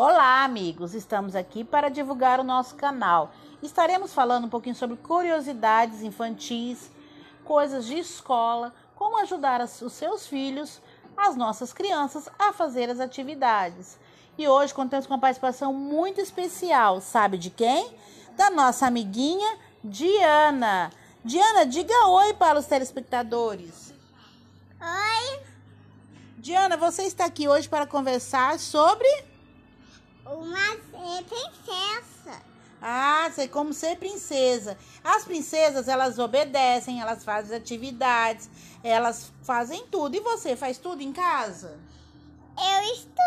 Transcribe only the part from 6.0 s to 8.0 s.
infantis, coisas de